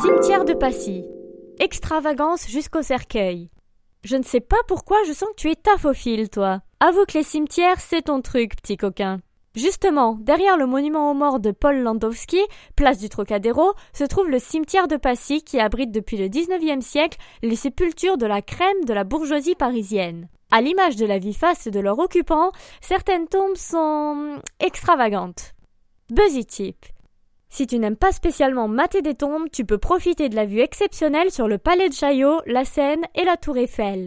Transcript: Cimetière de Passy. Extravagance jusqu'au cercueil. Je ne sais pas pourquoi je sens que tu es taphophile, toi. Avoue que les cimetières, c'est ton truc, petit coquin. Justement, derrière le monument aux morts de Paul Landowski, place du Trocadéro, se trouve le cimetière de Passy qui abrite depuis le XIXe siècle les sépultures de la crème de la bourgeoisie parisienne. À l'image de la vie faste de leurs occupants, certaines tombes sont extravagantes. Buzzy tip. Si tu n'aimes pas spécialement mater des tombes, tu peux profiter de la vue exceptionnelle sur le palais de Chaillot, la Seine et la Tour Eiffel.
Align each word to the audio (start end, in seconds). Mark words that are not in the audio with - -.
Cimetière 0.00 0.44
de 0.44 0.54
Passy. 0.54 1.04
Extravagance 1.58 2.46
jusqu'au 2.46 2.82
cercueil. 2.82 3.50
Je 4.04 4.16
ne 4.16 4.22
sais 4.22 4.38
pas 4.38 4.60
pourquoi 4.68 4.96
je 5.08 5.12
sens 5.12 5.28
que 5.30 5.40
tu 5.40 5.50
es 5.50 5.56
taphophile, 5.56 6.30
toi. 6.30 6.60
Avoue 6.78 7.04
que 7.04 7.18
les 7.18 7.24
cimetières, 7.24 7.80
c'est 7.80 8.02
ton 8.02 8.20
truc, 8.20 8.54
petit 8.54 8.76
coquin. 8.76 9.18
Justement, 9.56 10.16
derrière 10.20 10.56
le 10.56 10.66
monument 10.66 11.10
aux 11.10 11.14
morts 11.14 11.40
de 11.40 11.50
Paul 11.50 11.80
Landowski, 11.80 12.40
place 12.76 12.98
du 12.98 13.08
Trocadéro, 13.08 13.72
se 13.92 14.04
trouve 14.04 14.28
le 14.28 14.38
cimetière 14.38 14.86
de 14.86 14.96
Passy 14.96 15.42
qui 15.42 15.58
abrite 15.58 15.90
depuis 15.90 16.16
le 16.16 16.28
XIXe 16.28 16.86
siècle 16.86 17.18
les 17.42 17.56
sépultures 17.56 18.18
de 18.18 18.26
la 18.26 18.40
crème 18.40 18.84
de 18.86 18.92
la 18.92 19.02
bourgeoisie 19.02 19.56
parisienne. 19.56 20.28
À 20.52 20.60
l'image 20.60 20.94
de 20.94 21.06
la 21.06 21.18
vie 21.18 21.34
faste 21.34 21.68
de 21.68 21.80
leurs 21.80 21.98
occupants, 21.98 22.52
certaines 22.80 23.26
tombes 23.26 23.56
sont 23.56 24.40
extravagantes. 24.60 25.54
Buzzy 26.10 26.46
tip. 26.46 26.86
Si 27.50 27.66
tu 27.66 27.78
n'aimes 27.78 27.96
pas 27.96 28.12
spécialement 28.12 28.68
mater 28.68 29.02
des 29.02 29.14
tombes, 29.14 29.48
tu 29.50 29.64
peux 29.64 29.78
profiter 29.78 30.28
de 30.28 30.36
la 30.36 30.44
vue 30.44 30.60
exceptionnelle 30.60 31.30
sur 31.30 31.48
le 31.48 31.58
palais 31.58 31.88
de 31.88 31.94
Chaillot, 31.94 32.40
la 32.46 32.64
Seine 32.64 33.04
et 33.14 33.24
la 33.24 33.36
Tour 33.36 33.56
Eiffel. 33.56 34.06